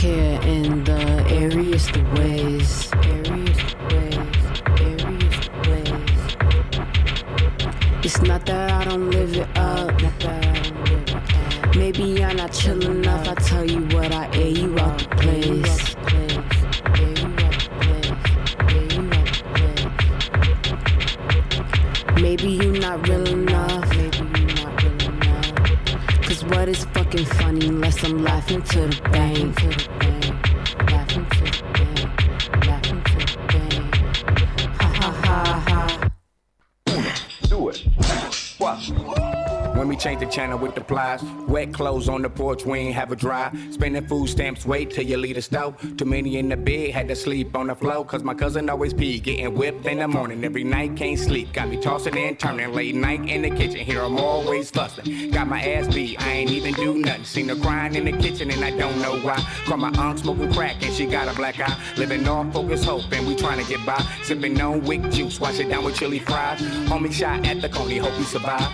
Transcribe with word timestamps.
Just 0.00 0.46
in 0.46 0.69
porch, 42.40 42.64
we 42.64 42.78
ain't 42.78 42.94
have 42.94 43.12
a 43.12 43.16
dry. 43.16 43.52
Spending 43.70 44.06
food 44.06 44.28
stamps, 44.28 44.64
wait 44.64 44.90
till 44.90 45.04
you 45.04 45.18
leave 45.18 45.34
the 45.34 45.42
stove. 45.42 45.74
Too 45.98 46.06
many 46.06 46.38
in 46.38 46.48
the 46.48 46.56
bed, 46.56 46.90
had 46.90 47.06
to 47.08 47.14
sleep 47.14 47.54
on 47.54 47.66
the 47.66 47.74
floor. 47.74 48.02
Cause 48.04 48.22
my 48.22 48.32
cousin 48.32 48.70
always 48.70 48.94
pee, 48.94 49.20
getting 49.20 49.54
whipped 49.54 49.84
in 49.86 49.98
the 49.98 50.08
morning. 50.08 50.42
Every 50.42 50.64
night, 50.64 50.96
can't 50.96 51.18
sleep. 51.18 51.52
Got 51.52 51.68
me 51.68 51.76
tossing 51.76 52.16
and 52.16 52.38
turning 52.38 52.72
late 52.72 52.94
night 52.94 53.28
in 53.28 53.42
the 53.42 53.50
kitchen. 53.50 53.80
Here 53.80 54.00
I'm 54.00 54.16
always 54.16 54.70
fussing. 54.70 55.30
Got 55.30 55.48
my 55.48 55.60
ass 55.60 55.94
beat, 55.94 56.18
I 56.22 56.30
ain't 56.32 56.50
even 56.50 56.72
do 56.74 56.94
nothing. 56.96 57.24
Seen 57.24 57.48
her 57.50 57.56
crying 57.56 57.94
in 57.94 58.06
the 58.06 58.12
kitchen 58.12 58.50
and 58.50 58.64
I 58.64 58.70
don't 58.70 58.98
know 59.02 59.18
why. 59.20 59.36
Call 59.66 59.76
my 59.76 59.92
aunt 59.98 60.20
smoking 60.20 60.50
crack 60.54 60.82
and 60.82 60.94
she 60.94 61.04
got 61.04 61.28
a 61.28 61.36
black 61.36 61.60
eye. 61.60 61.76
Living 61.98 62.26
on 62.26 62.50
focus 62.52 62.82
hope 62.82 63.12
and 63.12 63.26
we 63.26 63.36
trying 63.36 63.62
to 63.62 63.68
get 63.68 63.84
by. 63.84 64.00
Sipping 64.22 64.58
on 64.62 64.82
wick 64.84 65.02
juice, 65.10 65.38
wash 65.38 65.58
it 65.60 65.68
down 65.68 65.84
with 65.84 65.96
chili 65.96 66.20
fries. 66.20 66.60
Homie 66.88 67.12
shot 67.12 67.46
at 67.46 67.60
the 67.60 67.68
coney, 67.68 67.98
hope 67.98 68.14
he 68.14 68.24
survive. 68.24 68.66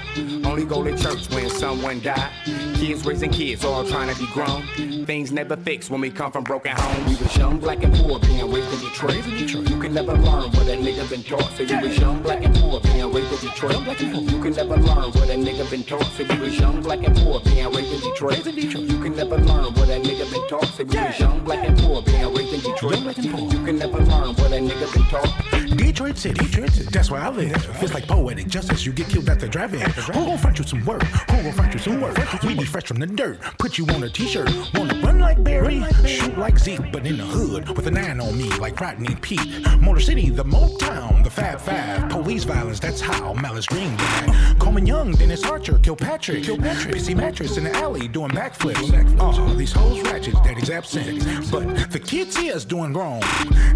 Only 0.57 0.69
go 0.69 0.83
to 0.83 0.97
church 0.97 1.29
when 1.35 1.51
someone 1.51 2.01
die. 2.01 2.33
Kids 2.77 3.05
raising 3.05 3.31
kids, 3.31 3.63
all 3.63 3.87
trying 3.87 4.09
to 4.09 4.19
be 4.19 4.27
grown. 4.33 4.63
Things 5.05 5.31
never 5.31 5.55
fix 5.55 5.91
when 5.91 6.01
we 6.01 6.11
come 6.11 6.33
from 6.33 6.45
broken 6.45 6.75
homes. 6.75 7.09
We 7.11 7.23
was 7.23 7.37
young, 7.37 7.59
black 7.59 7.83
and 7.83 7.95
poor, 7.95 8.19
being 8.21 8.51
raised 8.51 8.73
in 8.73 8.81
Detroit. 8.89 9.27
You 9.27 9.79
can 9.79 9.93
never 9.93 10.15
learn 10.15 10.51
what 10.53 10.67
a 10.67 10.77
nigga 10.79 11.11
been 11.11 11.23
taught. 11.25 11.53
So 11.59 11.63
you 11.63 11.79
was 11.79 11.99
young, 11.99 12.23
black 12.23 12.43
and 12.43 12.57
poor, 12.57 12.81
being 12.81 13.13
raised 13.13 13.45
in 13.45 13.51
Detroit. 13.51 13.87
You 14.33 14.41
can 14.41 14.55
never 14.55 14.79
learn 14.79 15.13
what 15.13 15.29
a 15.29 15.35
nigga 15.35 15.71
been 15.71 15.85
taught. 15.85 16.07
So 16.17 16.23
you 16.23 16.41
was 16.41 16.59
young, 16.59 16.81
black 16.81 17.07
and 17.07 17.15
poor, 17.19 17.41
being 17.41 17.71
raised 17.71 17.93
in 17.93 18.01
Detroit. 18.01 18.47
You 18.47 18.99
can 18.99 19.15
never 19.15 19.37
learn 19.37 19.75
what 19.75 19.91
a 19.91 20.01
nigga 20.01 20.33
been 20.33 20.49
taught. 20.49 20.65
So 20.69 20.85
you 20.85 21.01
was 21.05 21.21
young, 21.21 21.45
black 21.45 21.69
and 21.69 21.79
poor, 21.81 22.01
being 22.01 22.33
raised 22.33 22.55
in 22.55 22.61
Detroit. 22.61 23.19
You 23.19 23.63
can 23.63 23.79
never 23.79 23.99
learn 23.99 24.35
what 24.35 24.53
a 24.53 24.57
nigga 24.57 24.91
been 24.95 25.05
taught. 25.11 25.76
Detroit 25.97 26.19
City, 26.19 26.45
Detroit 26.45 26.71
City, 26.73 26.89
that's 26.93 27.11
where 27.11 27.23
I 27.23 27.31
live. 27.31 27.57
Feels 27.79 27.95
like 27.95 28.07
poetic 28.07 28.49
justice. 28.49 28.85
You 28.85 28.93
get 28.93 29.09
killed 29.09 29.31
at 29.31 29.41
the 29.41 29.49
drive-in. 29.49 29.81
Who 29.81 30.27
gon' 30.27 30.37
front 30.37 30.59
you 30.59 30.65
some 30.67 30.85
work? 30.85 31.03
Who 31.03 31.43
gon' 31.43 31.53
front 31.55 31.73
you 31.73 31.79
some 31.79 32.03
work? 32.03 32.43
We 32.43 32.55
be 32.55 32.67
fresh 32.67 32.85
from 32.85 32.99
the 32.99 33.07
dirt. 33.07 33.41
Put 33.59 33.79
you 33.79 33.87
on 33.87 34.05
a 34.05 34.11
t-shirt. 34.11 34.51
Wanna 34.75 35.01
run 35.01 35.21
like 35.21 35.43
Barry? 35.43 35.83
Shoot 36.05 36.37
like 36.37 36.59
Zeke, 36.59 36.93
but 36.93 37.07
in 37.07 37.17
the 37.17 37.25
hood 37.25 37.75
with 37.75 37.87
a 37.87 37.91
nine 37.91 38.21
on 38.21 38.37
me 38.37 38.51
like 38.59 38.79
Rodney 38.79 39.15
Peete. 39.23 39.67
Motor 39.81 40.01
City, 40.01 40.29
the 40.29 40.45
Motown, 40.45 41.25
the 41.25 41.31
Fab 41.31 41.61
Five. 41.61 42.11
Police 42.11 42.45
violence, 42.45 42.79
that's 42.79 43.01
how 43.01 43.33
Malice 43.33 43.65
Green 43.65 43.97
died. 43.97 44.59
Coleman 44.59 44.87
Young, 44.87 45.13
Dennis 45.13 45.45
Archer, 45.45 45.79
Kilpatrick. 45.79 46.45
Kilpatrick. 46.45 46.93
Busy 46.93 47.15
mattress 47.15 47.57
in 47.57 47.65
the 47.65 47.75
alley 47.75 48.07
doing 48.07 48.33
backflips. 48.33 49.17
Oh, 49.19 49.55
these 49.55 49.73
hoes 49.73 50.03
ratchet, 50.03 50.35
daddy's 50.45 50.69
absent. 50.69 51.25
But 51.51 51.91
the 51.91 52.01
kids 52.01 52.37
here's 52.37 52.67
doing 52.67 52.93
wrong. 52.93 53.23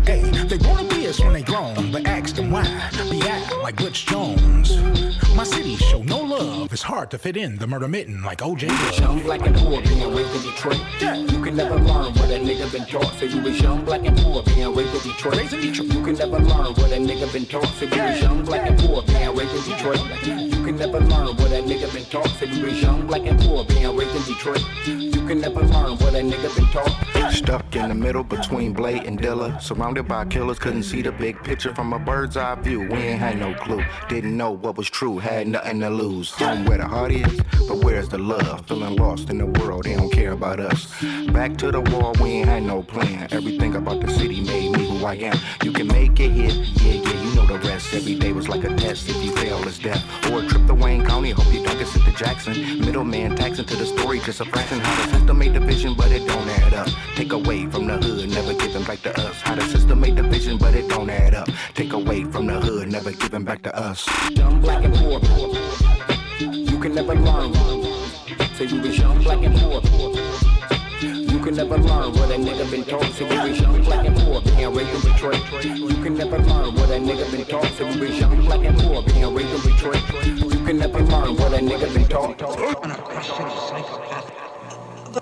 Hey, 0.04 0.20
they 0.44 0.58
wanna 0.68 0.86
be 0.86 1.06
us 1.06 1.18
when 1.18 1.32
they 1.32 1.42
grown, 1.42 1.90
but 1.90 2.09
ask 2.10 2.34
them 2.34 2.50
why. 2.50 2.64
Be 3.10 3.22
out 3.22 3.62
like 3.62 3.76
Butch 3.76 4.06
Jones. 4.06 4.76
My 5.34 5.44
city 5.44 5.76
show 5.76 6.02
no 6.02 6.18
love. 6.20 6.72
It's 6.72 6.82
hard 6.82 7.10
to 7.12 7.18
fit 7.18 7.36
in 7.36 7.56
the 7.56 7.66
murder 7.66 7.88
mitten 7.88 8.22
like 8.22 8.38
OJ. 8.38 8.68
Young, 8.98 9.20
black 9.22 9.46
and 9.46 9.56
poor, 9.56 9.80
being 9.82 10.14
raised 10.14 10.34
in 10.34 10.42
Detroit. 10.42 10.80
You 11.32 11.42
can 11.42 11.56
never 11.56 11.76
learn 11.76 12.12
what 12.14 12.30
a 12.30 12.38
nigga 12.38 12.70
been 12.72 12.84
taught. 12.86 13.12
So 13.14 13.24
you 13.26 13.40
was 13.40 13.60
young, 13.60 13.84
black 13.84 14.04
and 14.04 14.16
poor, 14.18 14.42
being 14.42 14.74
raised 14.74 14.94
in 14.94 15.12
Detroit. 15.12 15.52
You 15.52 16.02
can 16.04 16.14
never 16.14 16.38
learn 16.38 16.74
what 16.74 16.92
a 16.92 16.96
nigga 16.96 17.32
been 17.32 17.46
taught. 17.46 17.68
So 17.78 17.84
you 17.86 18.02
was 18.02 18.20
young, 18.20 18.44
black 18.44 18.68
and 18.68 18.78
poor, 18.80 19.02
being 19.02 19.34
raised 19.36 19.54
in 19.54 19.72
Detroit. 19.72 20.00
You 20.26 20.64
can 20.64 20.76
never 20.76 21.00
learn 21.00 21.36
what 21.36 21.52
a 21.52 21.62
nigga 21.62 21.92
been 21.94 22.04
taught. 22.06 22.28
So 22.38 22.44
you 22.46 22.64
was 22.66 22.82
young, 22.82 23.06
black 23.06 23.26
and 23.26 23.40
poor, 23.40 23.64
being 23.64 23.96
raised 23.96 24.16
in 24.16 24.34
Detroit. 24.34 24.64
You 24.86 25.19
can 25.30 25.40
never 25.40 25.62
learn 25.62 25.96
what 25.98 26.12
a 26.12 26.18
nigga 26.18 26.56
been 26.56 26.66
taught. 26.72 27.32
Stuck 27.32 27.76
in 27.76 27.88
the 27.88 27.94
middle 27.94 28.24
between 28.24 28.72
Blade 28.72 29.04
and 29.04 29.16
Dilla. 29.16 29.62
Surrounded 29.62 30.08
by 30.08 30.24
killers, 30.24 30.58
couldn't 30.58 30.82
see 30.82 31.02
the 31.02 31.12
big 31.12 31.40
picture 31.44 31.72
from 31.72 31.92
a 31.92 32.00
bird's 32.00 32.36
eye 32.36 32.56
view. 32.56 32.80
We 32.80 32.96
ain't 32.96 33.20
had 33.20 33.38
no 33.38 33.54
clue. 33.54 33.84
Didn't 34.08 34.36
know 34.36 34.50
what 34.50 34.76
was 34.76 34.90
true, 34.90 35.18
had 35.18 35.46
nothing 35.46 35.78
to 35.80 35.90
lose. 35.90 36.30
Home 36.32 36.64
where 36.64 36.78
the 36.78 36.88
heart 36.88 37.12
is, 37.12 37.40
but 37.68 37.84
where's 37.84 38.08
the 38.08 38.18
love? 38.18 38.66
Feeling 38.66 38.96
lost 38.96 39.30
in 39.30 39.38
the 39.38 39.46
world, 39.46 39.84
they 39.84 39.94
don't 39.94 40.10
care 40.10 40.32
about 40.32 40.58
us. 40.58 40.92
Back 41.28 41.56
to 41.58 41.70
the 41.70 41.80
wall, 41.80 42.12
we 42.20 42.30
ain't 42.30 42.48
had 42.48 42.64
no 42.64 42.82
plan. 42.82 43.28
Everything 43.30 43.76
about 43.76 44.00
the 44.00 44.10
city 44.10 44.40
made 44.40 44.72
me 44.72 44.88
who 44.88 45.04
I 45.06 45.14
am. 45.14 45.38
You 45.62 45.70
can 45.70 45.86
make 45.86 46.18
it 46.18 46.32
hit, 46.32 46.54
yeah, 46.82 46.94
yeah, 46.94 47.22
you 47.22 47.36
know 47.36 47.46
the 47.46 47.60
rest. 47.68 47.94
Every 47.94 48.16
day 48.16 48.32
was 48.32 48.48
like 48.48 48.64
a 48.64 48.74
test. 48.74 49.08
If 49.08 49.22
you 49.22 49.30
fail, 49.36 49.62
it's 49.68 49.78
death. 49.78 50.04
Or 50.28 50.42
a 50.42 50.48
trip 50.48 50.66
to 50.66 50.74
Wayne 50.74 51.06
County, 51.06 51.30
hope 51.30 51.52
you 51.54 51.64
don't 51.64 51.78
get 51.78 51.86
sent 51.86 52.04
to 52.06 52.12
Jackson. 52.12 52.80
Middleman 52.80 53.36
taxing 53.36 53.66
to 53.66 53.76
the 53.76 53.86
story, 53.86 54.18
just 54.18 54.40
a 54.40 54.44
fraction. 54.44 54.80
How 54.80 55.19
system 55.20 55.38
made 55.38 55.54
the 55.54 55.60
vision, 55.60 55.94
but 55.94 56.10
it 56.10 56.26
don't 56.26 56.48
add 56.48 56.74
up. 56.74 56.88
Take 57.14 57.32
away 57.32 57.66
from 57.66 57.86
the 57.86 57.98
hood, 57.98 58.30
never 58.30 58.54
giving 58.54 58.84
back 58.84 59.02
to 59.02 59.10
us. 59.20 59.40
How 59.42 59.54
the 59.54 59.62
system 59.62 60.00
made 60.00 60.16
the 60.16 60.22
vision, 60.22 60.56
but 60.56 60.74
it 60.74 60.88
don't 60.88 61.10
add 61.10 61.34
up. 61.34 61.48
Take 61.74 61.92
away 61.92 62.24
from 62.24 62.46
the 62.46 62.58
hood, 62.58 62.90
never 62.90 63.12
giving 63.12 63.44
back 63.44 63.62
to 63.62 63.76
us. 63.76 64.08
Young, 64.30 64.60
black 64.60 64.82
and 64.82 64.94
poor. 64.94 65.20
You 66.38 66.78
can 66.78 66.94
never 66.94 67.14
learn. 67.14 67.52
So 68.56 68.64
you 68.64 68.80
was 68.80 68.98
young, 68.98 69.22
black 69.22 69.42
and 69.42 69.54
poor. 69.58 69.82
You 71.02 71.38
can 71.44 71.54
never 71.54 71.76
learn 71.76 72.12
what 72.12 72.30
a 72.30 72.38
nigga 72.46 72.70
been 72.70 72.84
taught. 72.84 73.12
So 73.12 73.24
you 73.24 73.50
was 73.50 73.60
young, 73.60 73.82
black 73.84 74.06
and 74.06 74.16
poor, 74.16 74.40
being 74.40 74.74
raised 74.74 74.94
in 74.94 75.12
Detroit. 75.12 75.64
You 75.64 76.02
can 76.02 76.16
never 76.16 76.38
learn 76.38 76.74
what 76.74 76.88
a 76.90 76.98
nigga 77.08 77.30
been 77.30 77.44
taught. 77.44 77.70
So 77.76 77.88
you 77.88 78.00
was 78.00 78.18
young, 78.18 78.40
black 78.46 78.64
and 78.64 78.78
poor, 78.78 79.02
being 79.02 79.34
raised 79.34 79.66
in 79.66 79.72
Detroit. 79.72 80.02
You 80.24 80.64
can 80.64 80.78
never 80.78 81.00
learn 81.00 81.36
what 81.36 81.52
a 81.52 81.58
nigga 81.58 81.92
been 81.92 82.08
taught. 82.08 82.40
I 85.12 85.16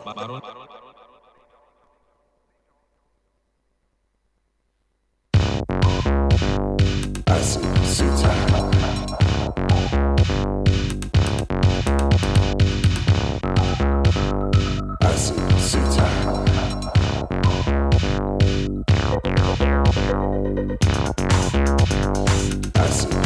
see, 22.90 23.17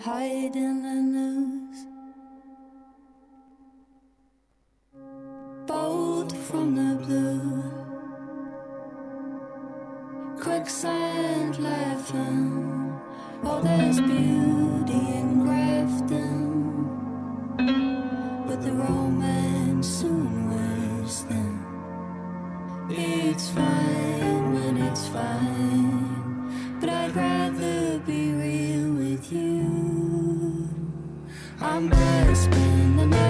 hiding 0.00 0.82
the 0.82 0.94
news. 0.94 1.86
Bold 5.66 6.34
from 6.34 6.74
the 6.74 6.96
blue. 7.04 7.62
Quicksand 10.40 11.58
laughing. 11.58 12.98
Oh, 13.44 13.60
there's 13.60 14.00
beauty 14.00 15.02
in 15.18 15.44
Grafton. 15.44 16.46
But 18.46 18.62
the 18.62 18.72
romance 18.72 19.86
soon 19.86 20.50
wears 20.50 21.20
thin. 21.28 21.58
It's 22.88 23.50
fine 23.50 24.54
when 24.54 24.78
it's 24.78 25.08
fine. 25.08 26.78
But 26.80 26.88
I'd 26.88 27.14
rather. 27.14 27.79
I'm 31.62 31.88
best 31.88 32.44
spending 32.44 32.96
the 32.96 33.06
night. 33.06 33.29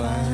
fine. 0.00 0.29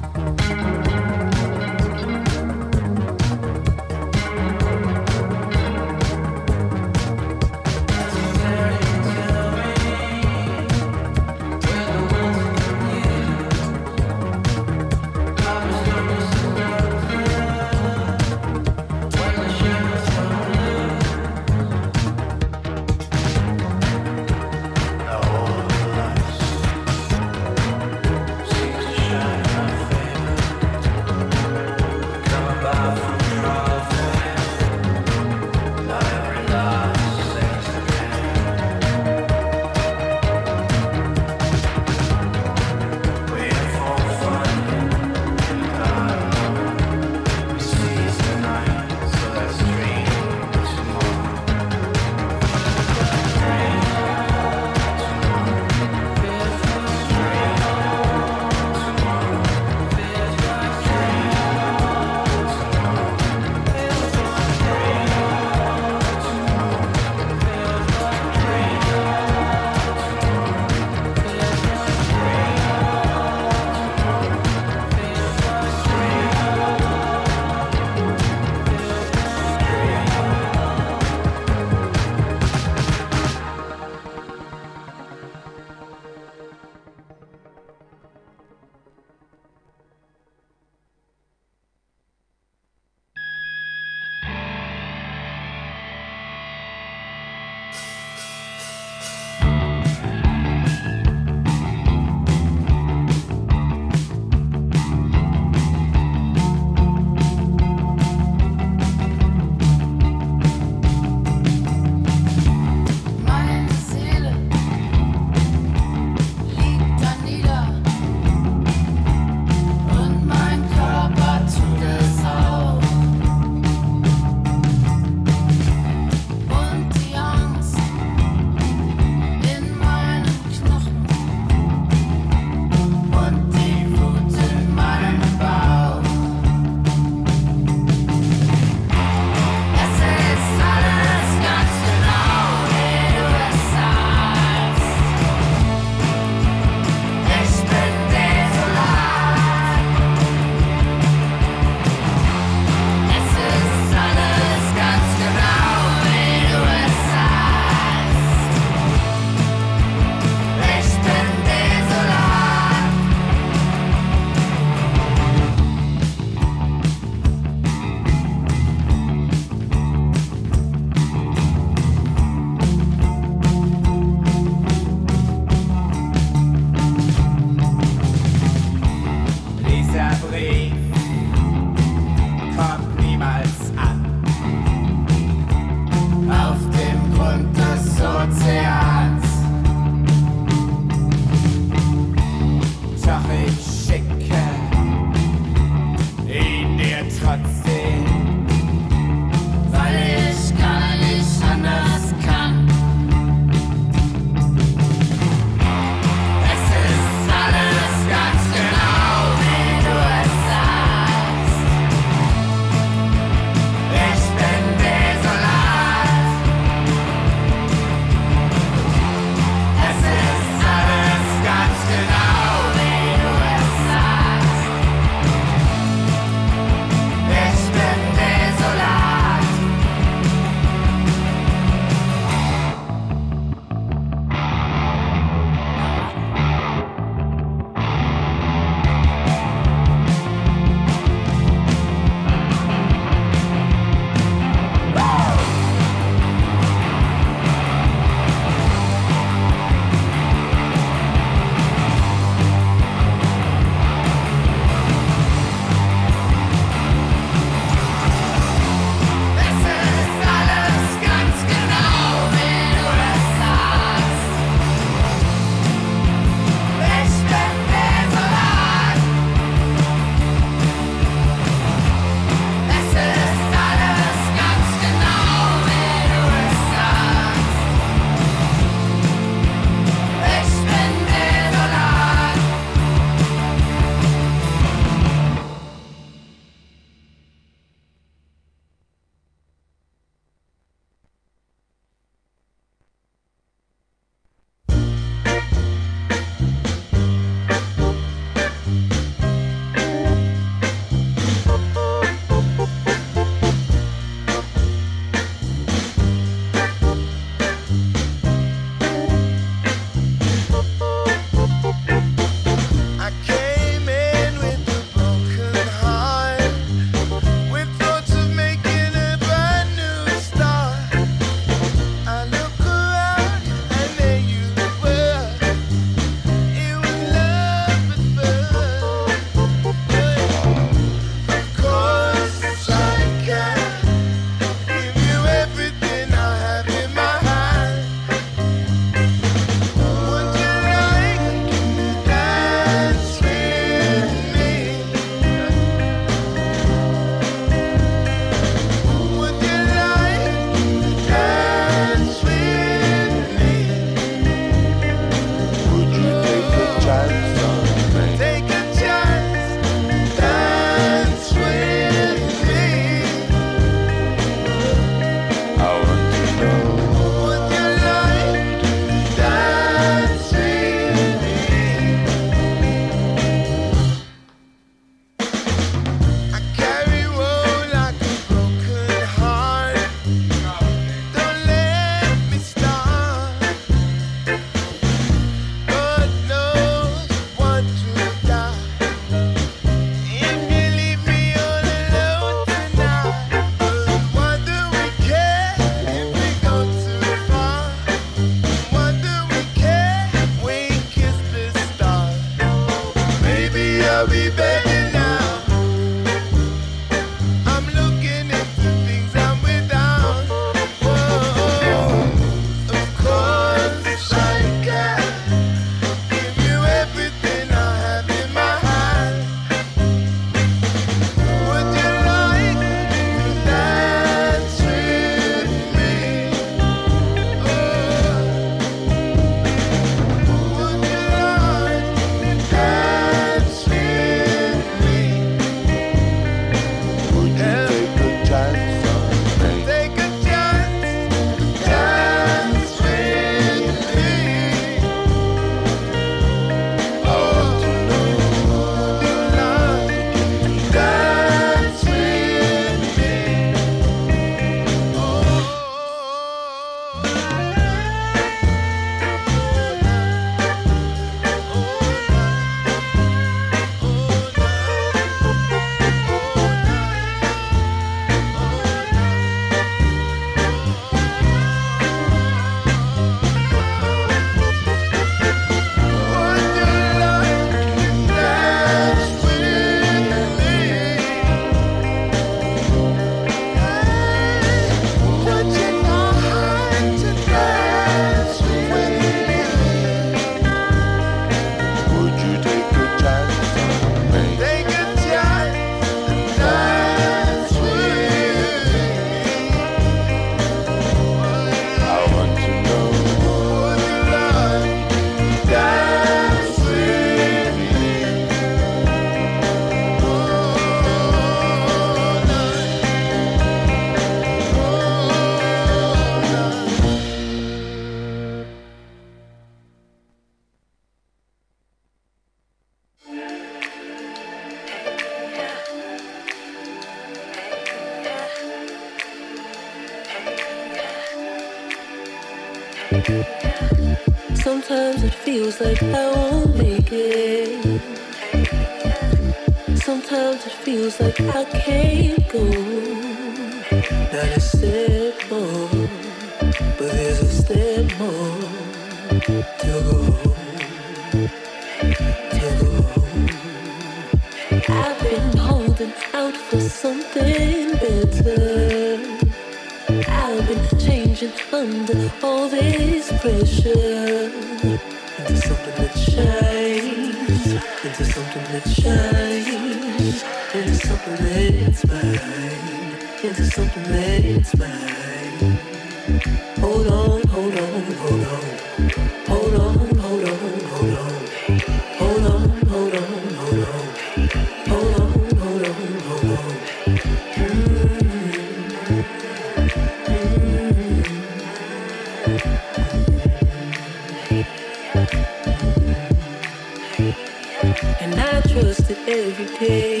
Every 599.08 599.46
day, 599.58 600.00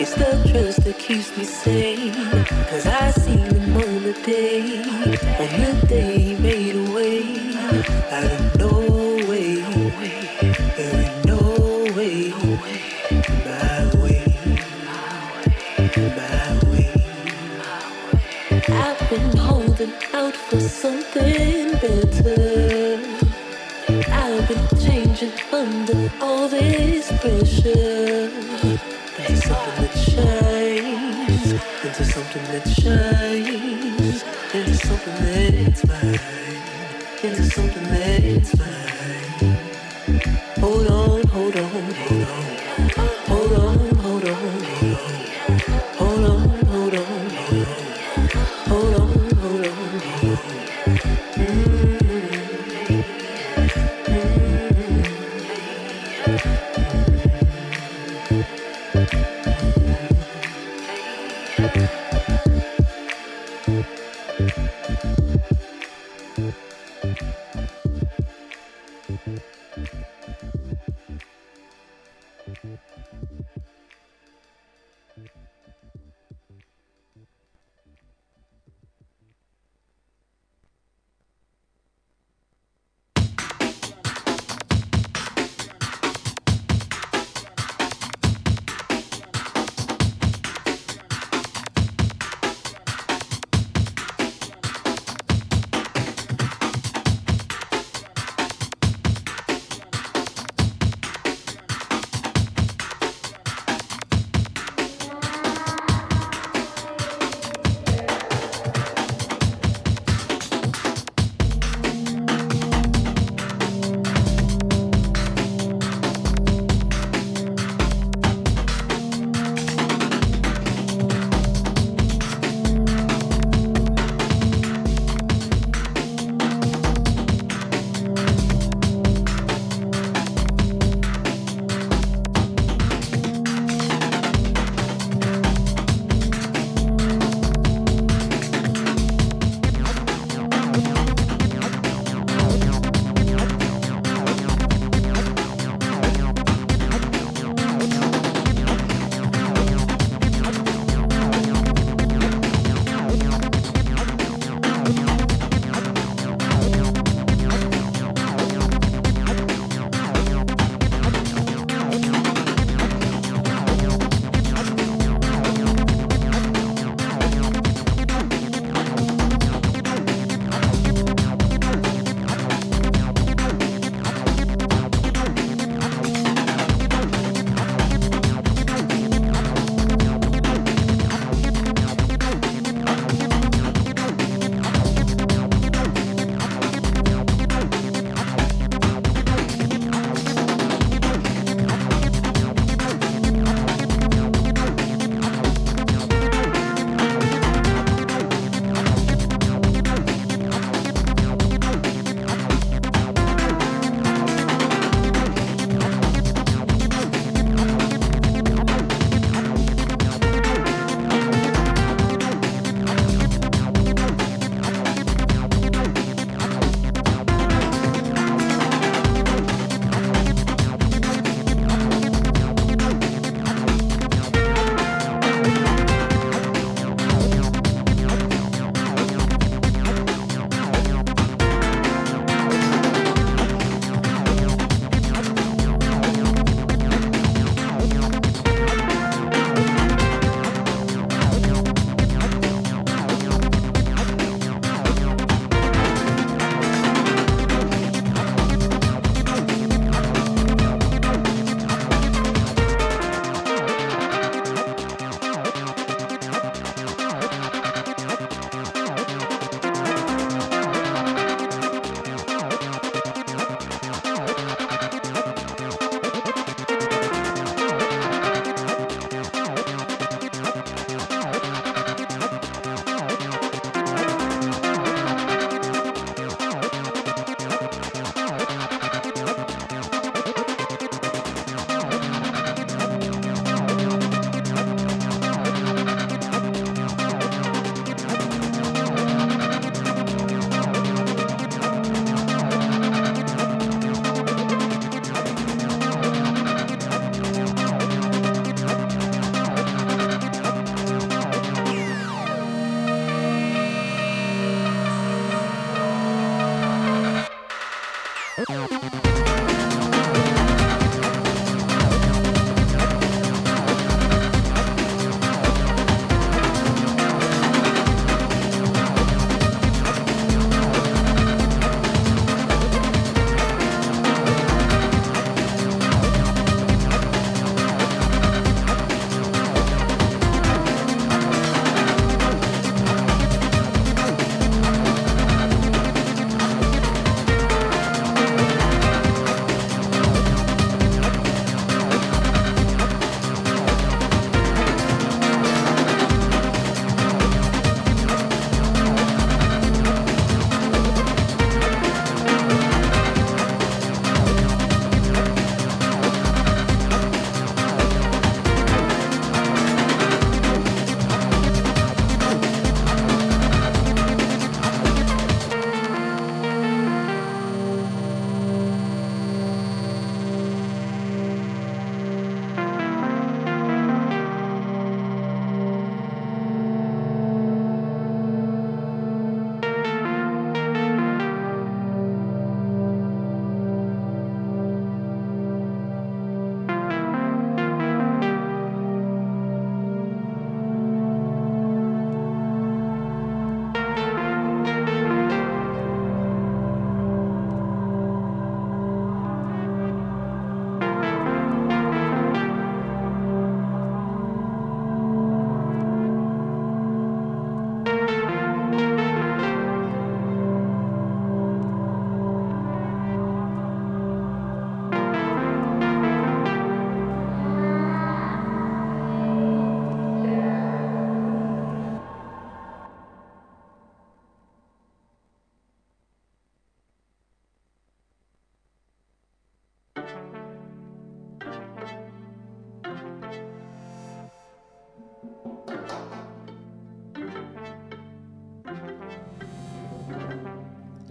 it's 0.00 0.14
the 0.14 0.24
trust 0.50 0.82
that 0.84 0.98
keeps 0.98 1.36
me 1.36 1.44
sane. 1.44 2.12
Cause 2.68 2.86
I 2.86 2.93
something 20.84 21.72
better. 21.80 23.00
I've 24.12 24.46
been 24.46 24.68
changing 24.78 25.32
under 25.50 26.12
all 26.20 26.46
this 26.46 27.08
pressure. 27.22 28.28
There's 29.16 29.44
something 29.44 29.76
that 29.80 29.94
shines 30.08 31.52
into 31.84 32.04
something 32.04 32.44
that 32.52 32.68
shines. 32.68 33.13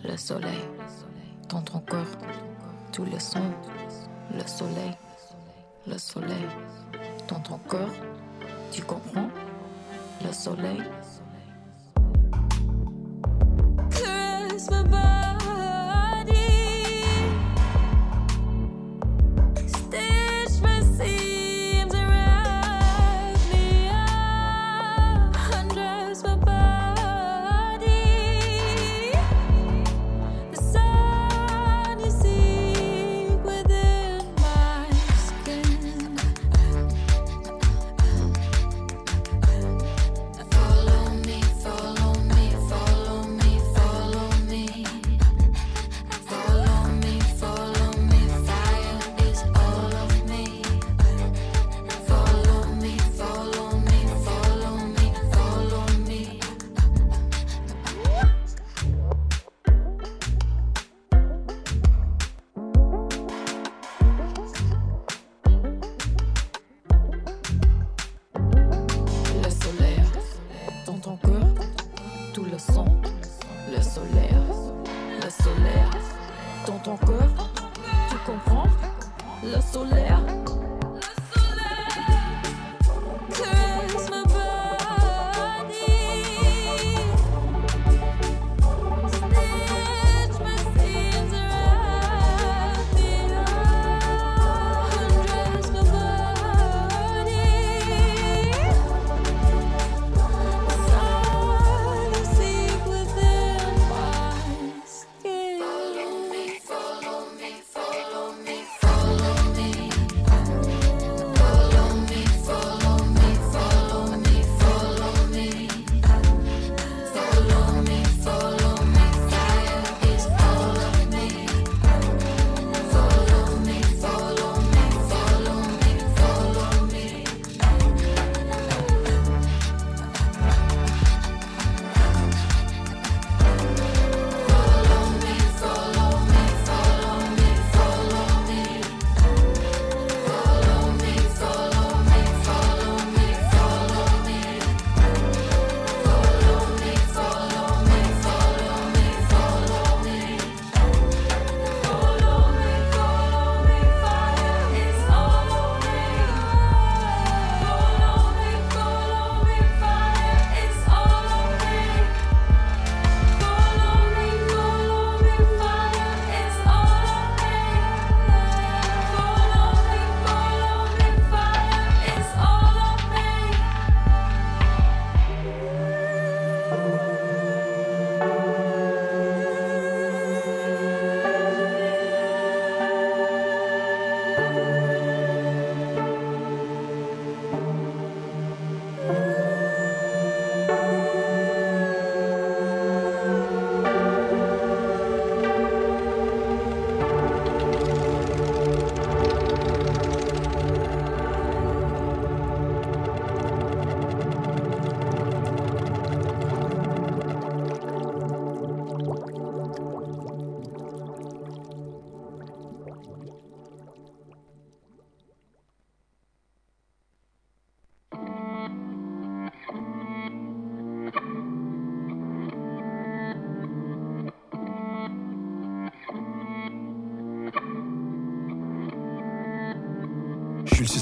Le 0.04 0.18
soleil. 0.18 0.60
Dans 1.50 1.62
ton 1.62 1.80
cœur, 1.80 2.06
tous 2.92 3.06
les 3.06 3.20
sons, 3.20 3.52
le 4.34 4.46
soleil, 4.46 4.96
le 5.88 5.98
soleil. 5.98 6.48
Dans 7.28 7.40
ton 7.40 7.58
cœur, 7.70 7.90
tu 8.72 8.82
comprends, 8.84 9.30
le 10.26 10.34
soleil. 10.34 10.82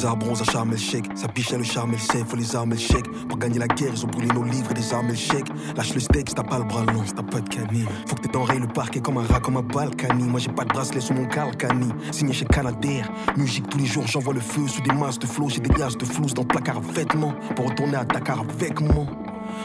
César 0.01 0.17
bronze 0.17 0.41
à 0.41 0.45
charme 0.45 0.69
et 0.69 0.71
le 0.71 0.77
chèque. 0.77 1.05
Sa 1.13 1.27
biche 1.27 1.53
a 1.53 1.59
le 1.59 1.63
charme 1.63 1.91
et 1.91 1.97
le 1.97 1.99
sait, 1.99 2.23
faut 2.27 2.35
les 2.35 2.55
armes 2.55 2.75
chèque. 2.75 3.05
Pour 3.29 3.37
gagner 3.37 3.59
la 3.59 3.67
guerre, 3.67 3.91
ils 3.93 4.03
ont 4.03 4.07
brûlé 4.07 4.29
nos 4.29 4.43
livres 4.43 4.71
et 4.71 4.73
des 4.73 4.93
armes 4.95 5.13
chèque. 5.15 5.45
Lâche 5.77 5.93
le 5.93 5.99
steak 5.99 6.33
t'as 6.33 6.41
pas 6.41 6.57
le 6.57 6.63
bras 6.63 6.83
long, 6.85 7.03
t'as 7.15 7.21
pas 7.21 7.39
de 7.39 7.47
canine. 7.47 7.85
Faut 8.07 8.15
que 8.15 8.27
t'enrayes 8.27 8.59
le 8.59 8.67
parquet 8.67 8.99
comme 8.99 9.19
un 9.19 9.27
rat, 9.27 9.39
comme 9.39 9.57
un 9.57 9.61
balkany. 9.61 10.23
Moi 10.23 10.39
j'ai 10.39 10.49
pas 10.49 10.63
de 10.63 10.69
bracelet 10.69 11.01
sur 11.01 11.13
mon 11.13 11.27
calcani. 11.27 11.89
Signé 12.11 12.33
chez 12.33 12.45
Canadair. 12.45 13.11
Musique 13.37 13.69
tous 13.69 13.77
les 13.77 13.85
jours, 13.85 14.07
j'envoie 14.07 14.33
le 14.33 14.39
feu 14.39 14.67
sous 14.67 14.81
des 14.81 14.91
masses 14.91 15.19
de 15.19 15.27
flots. 15.27 15.49
J'ai 15.49 15.59
des 15.59 15.69
gaz 15.69 15.95
de 15.95 16.05
flouze 16.05 16.33
dans 16.33 16.41
le 16.41 16.47
placard 16.47 16.77
à 16.77 16.79
vêtements. 16.79 17.35
Pour 17.55 17.67
retourner 17.67 17.97
à 17.97 18.03
Dakar 18.03 18.39
avec 18.39 18.81
moi. 18.81 19.05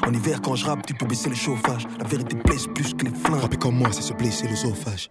En 0.07 0.13
hiver, 0.13 0.43
quand 0.43 0.55
je 0.55 0.67
rappe, 0.67 0.85
tu 0.85 0.93
peux 0.93 1.07
baisser 1.07 1.31
le 1.31 1.35
chauffage. 1.35 1.87
La 1.99 2.05
vérité 2.05 2.37
blesse 2.45 2.67
plus 2.75 2.93
que 2.93 3.07
les 3.07 3.11
flingues. 3.11 3.41
Rapper 3.41 3.57
comme 3.57 3.77
moi, 3.77 3.89
c'est 3.91 4.03
se 4.03 4.13
blesser 4.13 4.49
l'œsophage. 4.49 5.09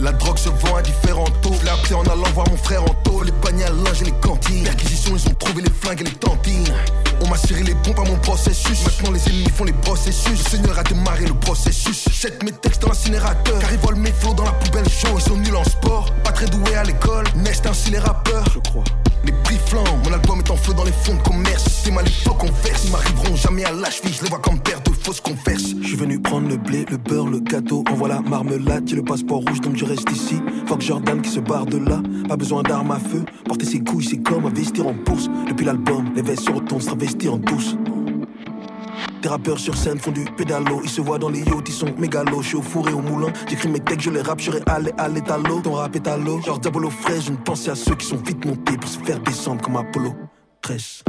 La 0.00 0.12
drogue 0.12 0.38
se 0.38 0.48
vend 0.48 0.76
à 0.76 0.82
différents 0.82 1.30
taux. 1.42 1.52
Je 1.58 1.64
l'ai 1.64 1.70
appelé 1.70 1.94
en 1.94 2.02
allant 2.04 2.30
voir 2.32 2.48
mon 2.48 2.56
frère 2.56 2.84
en 2.84 2.94
taux. 3.02 3.22
Les 3.24 3.32
paniers 3.32 3.64
à 3.64 3.70
linge 3.70 4.02
et 4.02 4.04
les 4.04 4.12
cantines. 4.12 4.64
Perquisition, 4.64 5.16
ils 5.16 5.28
ont 5.28 5.34
trouvé 5.34 5.62
les 5.62 5.70
flingues 5.70 6.00
et 6.02 6.04
les 6.04 6.12
tantines. 6.12 6.72
On 7.20 7.28
m'a 7.28 7.36
serré 7.36 7.64
les 7.64 7.74
pompes 7.74 7.98
à 7.98 8.04
mon 8.04 8.16
processus. 8.18 8.84
Maintenant, 8.84 9.10
les 9.10 9.28
ennemis 9.28 9.50
font 9.50 9.64
les 9.64 9.72
processus. 9.72 10.44
Le 10.44 10.50
Seigneur 10.50 10.78
a 10.78 10.84
démarré 10.84 11.26
le 11.26 11.34
processus. 11.34 12.08
Jette 12.12 12.42
mes 12.44 12.52
textes 12.52 12.82
dans 12.82 12.88
l'incinérateur. 12.88 13.58
Car 13.58 13.72
ils 13.72 13.78
volent 13.78 13.98
mes 13.98 14.12
flots 14.12 14.34
dans 14.34 14.44
la 14.44 14.52
poubelle 14.52 14.88
chaude. 14.88 15.14
Ils 15.16 15.22
sont 15.22 15.36
nuls 15.36 15.56
en 15.56 15.64
sport, 15.64 16.12
pas 16.22 16.32
très 16.32 16.46
doués 16.46 16.76
à 16.76 16.84
l'école. 16.84 17.24
Next 17.34 17.66
ainsi 17.66 17.90
les 17.90 17.98
rappeurs. 17.98 18.44
Je 18.54 18.60
crois. 18.70 18.84
Les 19.24 19.32
prix 19.44 19.56
flambent, 19.66 19.86
mon 20.04 20.12
album 20.12 20.38
est 20.38 20.50
en 20.50 20.56
feu 20.56 20.72
dans 20.74 20.84
les 20.84 20.92
fonds 20.92 21.14
de 21.14 21.22
commerce. 21.22 21.64
C'est 21.84 21.90
mal 21.90 22.04
les 22.04 22.10
faux 22.10 22.34
qu'on 22.34 22.46
verse. 22.46 22.84
Ils 22.84 22.92
m'arriveront 22.92 23.36
jamais 23.36 23.64
à 23.64 23.72
la 23.72 23.90
cheville. 23.90 24.12
Je 24.12 24.22
les 24.22 24.28
vois 24.28 24.38
comme 24.38 24.58
paire 24.60 24.80
de 24.82 24.90
fausses 24.90 25.20
converses. 25.20 25.74
Je 25.80 25.86
suis 25.86 25.96
venu 25.96 26.20
prendre 26.20 26.48
le 26.48 26.56
blé, 26.56 26.84
le 26.90 26.96
beurre, 26.96 27.28
le 27.28 27.40
gâteau. 27.40 27.84
Envoie 27.90 28.08
la 28.08 28.20
marmelade, 28.20 28.84
j'ai 28.86 28.96
le 28.96 29.04
passeport 29.04 29.40
rouge 29.40 29.60
donc 29.60 29.76
je 29.76 29.84
reste 29.84 30.10
ici. 30.12 30.36
Fuck 30.66 30.80
Jordan 30.82 31.20
qui 31.20 31.30
se 31.30 31.40
barre 31.40 31.66
de 31.66 31.78
là. 31.78 32.00
Pas 32.28 32.36
besoin 32.36 32.62
d'armes 32.62 32.92
à 32.92 32.98
feu. 32.98 33.24
Porter 33.44 33.66
ses 33.66 33.80
couilles, 33.80 34.04
c'est 34.04 34.22
comme 34.22 34.46
investir 34.46 34.86
en 34.86 34.94
bourse. 34.94 35.28
Depuis 35.48 35.66
l'album, 35.66 36.10
les 36.14 36.22
vestes 36.22 36.44
se 36.44 36.50
retournent 36.50 36.80
se 36.80 37.28
en 37.28 37.36
douce. 37.38 37.76
Des 39.22 39.28
rappeurs 39.28 39.58
sur 39.58 39.76
scène 39.76 39.98
font 39.98 40.12
du 40.12 40.24
pédalo. 40.24 40.80
Ils 40.84 40.90
se 40.90 41.00
voient 41.00 41.18
dans 41.18 41.28
les 41.28 41.40
yachts, 41.40 41.68
ils 41.68 41.72
sont 41.72 41.92
mégalos. 41.98 42.42
Je 42.42 42.48
suis 42.48 42.56
au 42.56 42.62
four 42.62 42.88
et 42.88 42.92
au 42.92 43.00
moulin. 43.00 43.32
J'écris 43.48 43.68
mes 43.68 43.80
textes, 43.80 44.02
je 44.02 44.10
les 44.10 44.22
rappe, 44.22 44.40
j'aurais 44.40 44.62
allé 44.66 44.92
à 44.96 45.08
l'étalo. 45.08 45.60
Ton 45.60 45.72
rap 45.72 45.94
est 45.96 46.06
à 46.06 46.16
l'eau. 46.16 46.40
Genre 46.42 46.58
Diabolo 46.58 46.90
frais, 46.90 47.20
je 47.20 47.32
ne 47.32 47.36
pensais 47.36 47.70
à 47.70 47.74
ceux 47.74 47.96
qui 47.96 48.06
sont 48.06 48.16
vite 48.16 48.44
montés 48.44 48.76
pour 48.76 48.88
se 48.88 48.98
faire 49.00 49.18
descendre 49.20 49.60
comme 49.62 49.76
Apollo 49.76 50.14
13. 50.62 51.02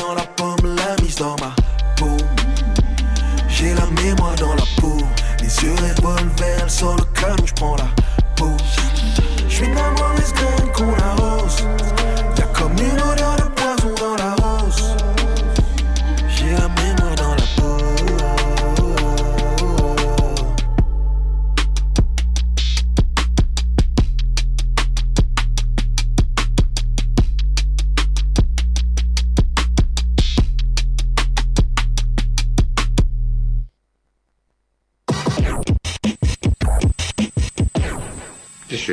Dans 0.00 0.14
la 0.14 0.22
pomme, 0.22 0.76
l'a 0.76 1.02
mise 1.02 1.16
dans 1.16 1.36
ma 1.36 1.54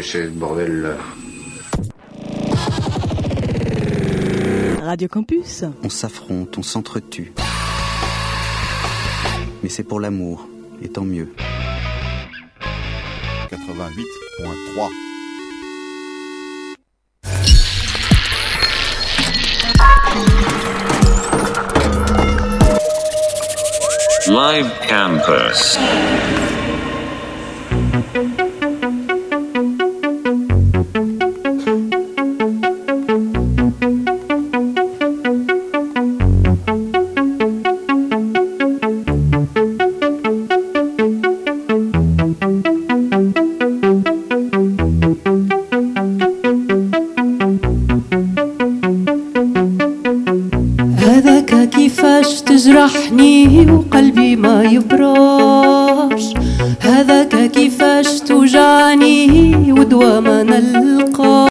c'est 0.08 0.24
ce 0.24 0.30
bordel 0.30 0.96
Radio 4.82 5.08
Campus. 5.10 5.66
On 5.84 5.90
s'affronte, 5.90 6.58
on 6.58 6.64
s'entretue. 6.64 7.34
Mais 9.64 9.70
c'est 9.70 9.84
pour 9.84 10.00
l'amour, 10.00 10.48
et 10.82 10.88
tant 10.88 11.04
mieux. 11.04 11.34
88.3 13.52 14.90
Live 24.30 24.72
Campus. 24.88 25.78